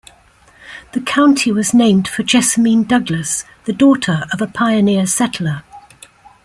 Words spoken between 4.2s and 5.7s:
of a pioneer settler.